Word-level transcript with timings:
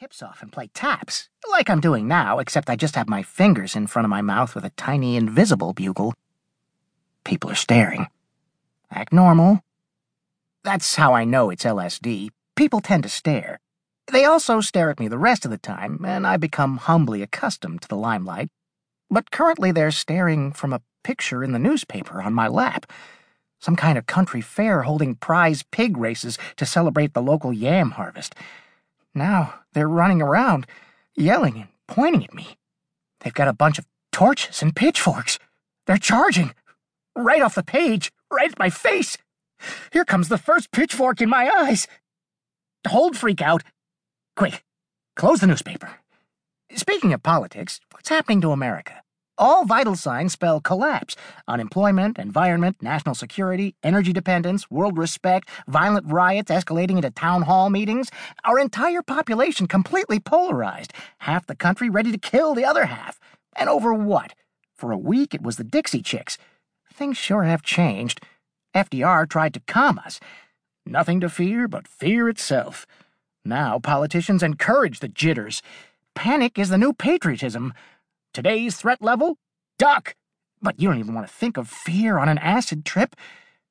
hips 0.00 0.22
off 0.22 0.40
and 0.40 0.50
play 0.50 0.66
taps, 0.72 1.28
like 1.50 1.68
I'm 1.68 1.78
doing 1.78 2.08
now, 2.08 2.38
except 2.38 2.70
I 2.70 2.74
just 2.74 2.94
have 2.94 3.06
my 3.06 3.22
fingers 3.22 3.76
in 3.76 3.86
front 3.86 4.06
of 4.06 4.10
my 4.10 4.22
mouth 4.22 4.54
with 4.54 4.64
a 4.64 4.70
tiny 4.70 5.14
invisible 5.14 5.74
bugle. 5.74 6.14
People 7.22 7.50
are 7.50 7.54
staring. 7.54 8.06
Act 8.90 9.12
normal. 9.12 9.60
That's 10.64 10.94
how 10.96 11.12
I 11.12 11.26
know 11.26 11.50
it's 11.50 11.64
LSD. 11.64 12.30
People 12.56 12.80
tend 12.80 13.02
to 13.02 13.10
stare. 13.10 13.60
They 14.10 14.24
also 14.24 14.62
stare 14.62 14.88
at 14.88 14.98
me 14.98 15.06
the 15.06 15.18
rest 15.18 15.44
of 15.44 15.50
the 15.50 15.58
time, 15.58 16.02
and 16.02 16.26
I 16.26 16.38
become 16.38 16.78
humbly 16.78 17.20
accustomed 17.20 17.82
to 17.82 17.88
the 17.88 17.94
limelight. 17.94 18.48
But 19.10 19.30
currently 19.30 19.70
they're 19.70 19.90
staring 19.90 20.52
from 20.52 20.72
a 20.72 20.80
picture 21.04 21.44
in 21.44 21.52
the 21.52 21.58
newspaper 21.58 22.22
on 22.22 22.32
my 22.32 22.48
lap. 22.48 22.90
Some 23.58 23.76
kind 23.76 23.98
of 23.98 24.06
country 24.06 24.40
fair 24.40 24.84
holding 24.84 25.16
prize 25.16 25.62
pig 25.62 25.98
races 25.98 26.38
to 26.56 26.64
celebrate 26.64 27.12
the 27.12 27.20
local 27.20 27.52
yam 27.52 27.90
harvest. 27.90 28.34
Now 29.14 29.54
they're 29.72 29.88
running 29.88 30.22
around, 30.22 30.66
yelling 31.16 31.56
and 31.56 31.68
pointing 31.88 32.24
at 32.24 32.34
me. 32.34 32.56
They've 33.20 33.34
got 33.34 33.48
a 33.48 33.52
bunch 33.52 33.78
of 33.78 33.86
torches 34.12 34.62
and 34.62 34.74
pitchforks. 34.74 35.38
They're 35.86 35.98
charging. 35.98 36.54
Right 37.16 37.42
off 37.42 37.54
the 37.54 37.62
page, 37.62 38.12
right 38.30 38.50
at 38.50 38.58
my 38.58 38.70
face. 38.70 39.18
Here 39.92 40.04
comes 40.04 40.28
the 40.28 40.38
first 40.38 40.70
pitchfork 40.70 41.20
in 41.20 41.28
my 41.28 41.48
eyes. 41.48 41.86
Hold 42.86 43.16
freak 43.16 43.42
out. 43.42 43.62
Quick, 44.36 44.64
close 45.16 45.40
the 45.40 45.46
newspaper. 45.46 45.90
Speaking 46.74 47.12
of 47.12 47.22
politics, 47.22 47.80
what's 47.92 48.08
happening 48.08 48.40
to 48.40 48.52
America? 48.52 48.99
All 49.40 49.64
vital 49.64 49.96
signs 49.96 50.34
spell 50.34 50.60
collapse 50.60 51.16
unemployment, 51.48 52.18
environment, 52.18 52.76
national 52.82 53.14
security, 53.14 53.74
energy 53.82 54.12
dependence, 54.12 54.70
world 54.70 54.98
respect, 54.98 55.48
violent 55.66 56.12
riots 56.12 56.50
escalating 56.50 56.96
into 56.96 57.10
town 57.10 57.42
hall 57.42 57.70
meetings. 57.70 58.10
Our 58.44 58.58
entire 58.58 59.00
population 59.00 59.66
completely 59.66 60.20
polarized, 60.20 60.92
half 61.20 61.46
the 61.46 61.56
country 61.56 61.88
ready 61.88 62.12
to 62.12 62.18
kill 62.18 62.54
the 62.54 62.66
other 62.66 62.84
half. 62.84 63.18
And 63.56 63.70
over 63.70 63.94
what? 63.94 64.34
For 64.76 64.92
a 64.92 64.98
week 64.98 65.32
it 65.32 65.40
was 65.40 65.56
the 65.56 65.64
Dixie 65.64 66.02
Chicks. 66.02 66.36
Things 66.92 67.16
sure 67.16 67.44
have 67.44 67.62
changed. 67.62 68.20
FDR 68.76 69.26
tried 69.26 69.54
to 69.54 69.62
calm 69.66 69.98
us. 70.04 70.20
Nothing 70.84 71.18
to 71.20 71.30
fear 71.30 71.66
but 71.66 71.88
fear 71.88 72.28
itself. 72.28 72.86
Now 73.42 73.78
politicians 73.78 74.42
encourage 74.42 75.00
the 75.00 75.08
jitters. 75.08 75.62
Panic 76.14 76.58
is 76.58 76.68
the 76.68 76.76
new 76.76 76.92
patriotism. 76.92 77.72
Today's 78.32 78.76
threat 78.76 79.02
level? 79.02 79.38
Duck! 79.78 80.14
But 80.62 80.78
you 80.78 80.88
don't 80.88 80.98
even 80.98 81.14
want 81.14 81.26
to 81.26 81.32
think 81.32 81.56
of 81.56 81.68
fear 81.68 82.18
on 82.18 82.28
an 82.28 82.38
acid 82.38 82.84
trip. 82.84 83.16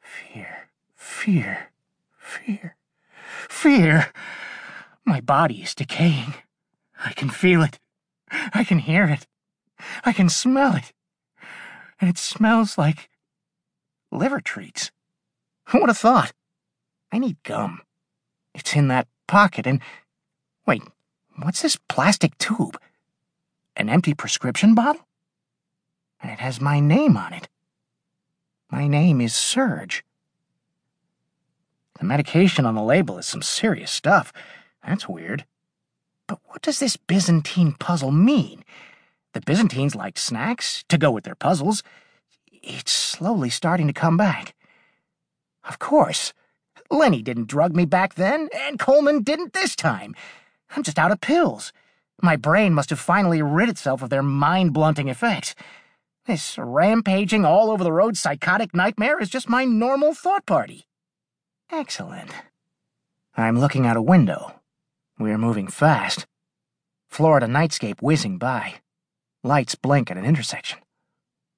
Fear, 0.00 0.68
fear, 0.94 1.72
fear, 2.16 2.76
fear. 3.48 4.12
My 5.04 5.20
body 5.20 5.62
is 5.62 5.74
decaying. 5.74 6.34
I 7.04 7.12
can 7.12 7.28
feel 7.28 7.62
it. 7.62 7.78
I 8.30 8.64
can 8.64 8.78
hear 8.78 9.04
it. 9.04 9.26
I 10.04 10.12
can 10.12 10.28
smell 10.28 10.74
it. 10.74 10.92
And 12.00 12.08
it 12.08 12.18
smells 12.18 12.78
like 12.78 13.10
liver 14.10 14.40
treats. 14.40 14.90
Who 15.68 15.80
would 15.80 15.90
have 15.90 15.98
thought? 15.98 16.32
I 17.12 17.18
need 17.18 17.42
gum. 17.42 17.82
It's 18.54 18.74
in 18.74 18.88
that 18.88 19.08
pocket 19.28 19.66
and. 19.66 19.80
Wait, 20.66 20.82
what's 21.42 21.62
this 21.62 21.78
plastic 21.88 22.36
tube? 22.38 22.78
An 23.76 23.90
empty 23.90 24.14
prescription 24.14 24.74
bottle? 24.74 25.06
And 26.22 26.32
it 26.32 26.38
has 26.38 26.60
my 26.60 26.80
name 26.80 27.16
on 27.16 27.34
it. 27.34 27.48
My 28.70 28.88
name 28.88 29.20
is 29.20 29.34
Serge. 29.34 30.02
The 31.98 32.06
medication 32.06 32.64
on 32.64 32.74
the 32.74 32.82
label 32.82 33.18
is 33.18 33.26
some 33.26 33.42
serious 33.42 33.90
stuff. 33.90 34.32
That's 34.84 35.08
weird. 35.08 35.44
But 36.26 36.38
what 36.46 36.62
does 36.62 36.78
this 36.78 36.96
Byzantine 36.96 37.72
puzzle 37.78 38.12
mean? 38.12 38.64
The 39.34 39.40
Byzantines 39.42 39.94
like 39.94 40.18
snacks 40.18 40.82
to 40.88 40.96
go 40.96 41.10
with 41.10 41.24
their 41.24 41.34
puzzles. 41.34 41.82
It's 42.50 42.92
slowly 42.92 43.50
starting 43.50 43.86
to 43.86 43.92
come 43.92 44.16
back. 44.16 44.54
Of 45.68 45.78
course. 45.78 46.32
Lenny 46.90 47.20
didn't 47.20 47.48
drug 47.48 47.74
me 47.74 47.84
back 47.84 48.14
then, 48.14 48.48
and 48.54 48.78
Coleman 48.78 49.22
didn't 49.22 49.52
this 49.52 49.76
time. 49.76 50.14
I'm 50.74 50.82
just 50.82 50.98
out 50.98 51.12
of 51.12 51.20
pills. 51.20 51.72
My 52.22 52.36
brain 52.36 52.72
must 52.74 52.90
have 52.90 52.98
finally 52.98 53.42
rid 53.42 53.68
itself 53.68 54.02
of 54.02 54.10
their 54.10 54.22
mind 54.22 54.72
blunting 54.72 55.08
effects. 55.08 55.54
This 56.26 56.58
rampaging 56.58 57.44
all 57.44 57.70
over 57.70 57.84
the 57.84 57.92
road 57.92 58.16
psychotic 58.16 58.74
nightmare 58.74 59.20
is 59.20 59.28
just 59.28 59.48
my 59.48 59.64
normal 59.64 60.14
thought 60.14 60.46
party. 60.46 60.86
Excellent. 61.70 62.30
I'm 63.36 63.58
looking 63.58 63.86
out 63.86 63.96
a 63.96 64.02
window. 64.02 64.60
We're 65.18 65.38
moving 65.38 65.68
fast. 65.68 66.26
Florida 67.08 67.46
nightscape 67.46 68.00
whizzing 68.00 68.38
by. 68.38 68.76
Lights 69.44 69.74
blink 69.74 70.10
at 70.10 70.16
an 70.16 70.24
intersection. 70.24 70.78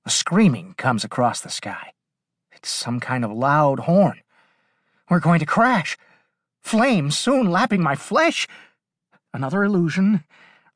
A 0.04 0.10
screaming 0.10 0.74
comes 0.76 1.04
across 1.04 1.40
the 1.40 1.50
sky. 1.50 1.92
It's 2.52 2.68
some 2.68 3.00
kind 3.00 3.24
of 3.24 3.30
loud 3.30 3.80
horn. 3.80 4.20
We're 5.08 5.20
going 5.20 5.40
to 5.40 5.46
crash. 5.46 5.96
Flames 6.60 7.16
soon 7.16 7.50
lapping 7.50 7.82
my 7.82 7.94
flesh. 7.94 8.46
Another 9.32 9.64
illusion. 9.64 10.24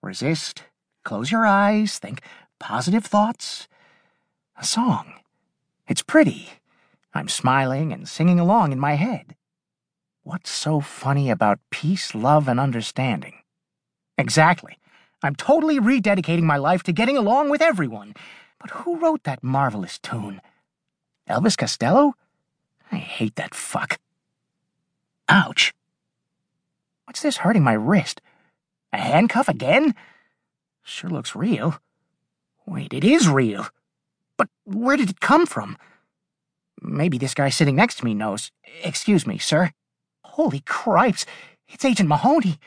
Resist. 0.02 0.64
Close 1.04 1.30
your 1.30 1.46
eyes. 1.46 1.98
Think 1.98 2.22
positive 2.58 3.04
thoughts. 3.04 3.68
A 4.60 4.64
song. 4.64 5.14
It's 5.86 6.02
pretty. 6.02 6.48
I'm 7.14 7.28
smiling 7.28 7.92
and 7.92 8.08
singing 8.08 8.40
along 8.40 8.72
in 8.72 8.80
my 8.80 8.94
head. 8.94 9.36
What's 10.24 10.50
so 10.50 10.80
funny 10.80 11.30
about 11.30 11.58
peace, 11.70 12.14
love, 12.14 12.48
and 12.48 12.58
understanding? 12.58 13.34
Exactly. 14.18 14.78
I'm 15.22 15.34
totally 15.34 15.78
rededicating 15.78 16.42
my 16.42 16.56
life 16.56 16.82
to 16.84 16.92
getting 16.92 17.16
along 17.16 17.50
with 17.50 17.62
everyone. 17.62 18.14
But 18.60 18.70
who 18.70 18.98
wrote 18.98 19.24
that 19.24 19.42
marvelous 19.42 19.98
tune? 19.98 20.40
Elvis 21.28 21.56
Costello? 21.56 22.14
I 22.90 22.96
hate 22.96 23.36
that 23.36 23.54
fuck. 23.54 23.98
Ouch. 25.28 25.72
What's 27.04 27.22
this 27.22 27.38
hurting 27.38 27.62
my 27.62 27.72
wrist? 27.72 28.20
A 28.92 28.98
handcuff 28.98 29.48
again? 29.48 29.94
Sure 30.82 31.10
looks 31.10 31.34
real. 31.34 31.78
Wait, 32.66 32.92
it 32.92 33.04
is 33.04 33.28
real. 33.28 33.66
But 34.36 34.48
where 34.64 34.96
did 34.96 35.10
it 35.10 35.20
come 35.20 35.46
from? 35.46 35.76
Maybe 36.80 37.18
this 37.18 37.34
guy 37.34 37.48
sitting 37.48 37.76
next 37.76 37.98
to 37.98 38.04
me 38.04 38.14
knows. 38.14 38.50
Excuse 38.82 39.26
me, 39.26 39.38
sir. 39.38 39.72
Holy 40.24 40.60
cripes, 40.60 41.26
it's 41.68 41.84
Agent 41.84 42.08
Mahoney. 42.08 42.58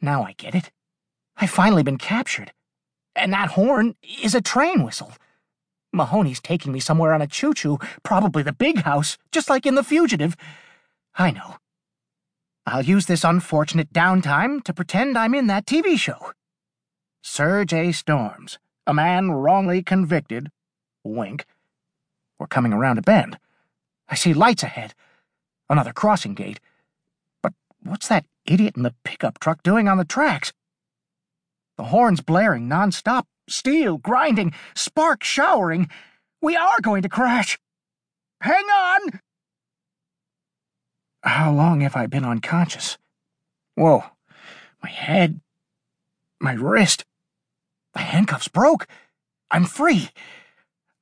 Now 0.00 0.22
I 0.22 0.32
get 0.32 0.54
it. 0.54 0.70
I've 1.36 1.50
finally 1.50 1.82
been 1.82 1.98
captured. 1.98 2.52
And 3.14 3.32
that 3.32 3.50
horn 3.50 3.96
is 4.22 4.34
a 4.34 4.40
train 4.40 4.82
whistle. 4.82 5.12
Mahoney's 5.92 6.40
taking 6.40 6.72
me 6.72 6.80
somewhere 6.80 7.12
on 7.12 7.22
a 7.22 7.26
choo-choo, 7.26 7.78
probably 8.02 8.42
the 8.42 8.52
big 8.52 8.82
house, 8.82 9.18
just 9.32 9.50
like 9.50 9.66
in 9.66 9.74
The 9.74 9.82
Fugitive. 9.82 10.36
I 11.16 11.30
know. 11.30 11.56
I'll 12.70 12.82
use 12.82 13.06
this 13.06 13.24
unfortunate 13.24 13.94
downtime 13.94 14.62
to 14.64 14.74
pretend 14.74 15.16
I'm 15.16 15.34
in 15.34 15.46
that 15.46 15.64
TV 15.64 15.98
show. 15.98 16.32
Serge 17.22 17.96
Storms, 17.96 18.58
a 18.86 18.92
man 18.92 19.30
wrongly 19.30 19.82
convicted. 19.82 20.50
Wink. 21.02 21.46
We're 22.38 22.46
coming 22.46 22.74
around 22.74 22.98
a 22.98 23.02
bend. 23.02 23.38
I 24.06 24.16
see 24.16 24.34
lights 24.34 24.62
ahead. 24.62 24.94
Another 25.70 25.94
crossing 25.94 26.34
gate. 26.34 26.60
But 27.42 27.54
what's 27.82 28.08
that 28.08 28.26
idiot 28.44 28.76
in 28.76 28.82
the 28.82 28.94
pickup 29.02 29.40
truck 29.40 29.62
doing 29.62 29.88
on 29.88 29.96
the 29.96 30.04
tracks? 30.04 30.52
The 31.78 31.84
horn's 31.84 32.20
blaring 32.20 32.68
nonstop, 32.68 33.24
steel 33.48 33.96
grinding, 33.96 34.52
sparks 34.74 35.26
showering. 35.26 35.88
We 36.42 36.54
are 36.54 36.80
going 36.82 37.00
to 37.00 37.08
crash. 37.08 37.58
Hang 38.42 38.64
on! 38.64 39.20
How 41.22 41.52
long 41.52 41.80
have 41.80 41.96
I 41.96 42.06
been 42.06 42.24
unconscious? 42.24 42.98
Whoa. 43.74 44.04
My 44.82 44.90
head. 44.90 45.40
My 46.40 46.52
wrist. 46.52 47.04
The 47.94 48.00
handcuffs 48.00 48.48
broke. 48.48 48.86
I'm 49.50 49.64
free. 49.64 50.10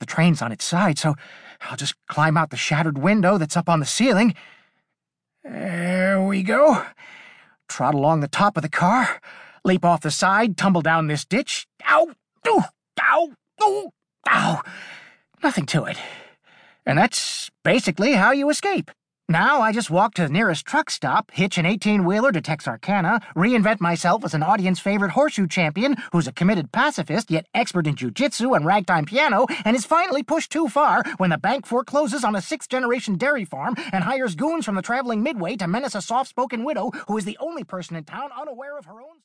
The 0.00 0.06
train's 0.06 0.42
on 0.42 0.52
its 0.52 0.64
side, 0.64 0.98
so 0.98 1.14
I'll 1.62 1.76
just 1.76 1.94
climb 2.06 2.36
out 2.36 2.50
the 2.50 2.56
shattered 2.56 2.98
window 2.98 3.38
that's 3.38 3.56
up 3.56 3.68
on 3.68 3.80
the 3.80 3.86
ceiling. 3.86 4.34
There 5.42 6.22
we 6.22 6.42
go. 6.42 6.84
Trot 7.68 7.94
along 7.94 8.20
the 8.20 8.28
top 8.28 8.56
of 8.56 8.62
the 8.62 8.68
car, 8.68 9.20
leap 9.64 9.84
off 9.84 10.00
the 10.00 10.10
side, 10.10 10.56
tumble 10.56 10.82
down 10.82 11.06
this 11.06 11.24
ditch. 11.24 11.66
Ow! 11.88 12.08
Ooh! 12.48 12.62
Ow! 13.00 13.32
Ooh! 13.62 13.90
Ow! 14.28 14.62
Nothing 15.42 15.66
to 15.66 15.84
it. 15.84 15.98
And 16.84 16.98
that's 16.98 17.50
basically 17.64 18.12
how 18.12 18.32
you 18.32 18.48
escape. 18.50 18.90
Now 19.28 19.60
I 19.60 19.72
just 19.72 19.90
walk 19.90 20.14
to 20.14 20.22
the 20.22 20.28
nearest 20.28 20.64
truck 20.66 20.88
stop, 20.88 21.32
hitch 21.32 21.58
an 21.58 21.66
18 21.66 22.04
wheeler 22.04 22.30
to 22.30 22.40
Texarkana, 22.40 23.20
reinvent 23.34 23.80
myself 23.80 24.24
as 24.24 24.34
an 24.34 24.42
audience 24.44 24.78
favorite 24.78 25.10
horseshoe 25.10 25.48
champion 25.48 25.96
who's 26.12 26.28
a 26.28 26.32
committed 26.32 26.70
pacifist 26.70 27.28
yet 27.28 27.48
expert 27.52 27.88
in 27.88 27.96
jujitsu 27.96 28.54
and 28.54 28.64
ragtime 28.64 29.04
piano, 29.04 29.46
and 29.64 29.74
is 29.74 29.84
finally 29.84 30.22
pushed 30.22 30.52
too 30.52 30.68
far 30.68 31.02
when 31.16 31.30
the 31.30 31.38
bank 31.38 31.66
forecloses 31.66 32.22
on 32.22 32.36
a 32.36 32.40
sixth 32.40 32.68
generation 32.68 33.16
dairy 33.16 33.44
farm 33.44 33.74
and 33.92 34.04
hires 34.04 34.36
goons 34.36 34.64
from 34.64 34.76
the 34.76 34.82
traveling 34.82 35.24
midway 35.24 35.56
to 35.56 35.66
menace 35.66 35.96
a 35.96 36.02
soft 36.02 36.30
spoken 36.30 36.62
widow 36.62 36.92
who 37.08 37.18
is 37.18 37.24
the 37.24 37.36
only 37.40 37.64
person 37.64 37.96
in 37.96 38.04
town 38.04 38.30
unaware 38.40 38.78
of 38.78 38.84
her 38.84 39.00
own. 39.00 39.14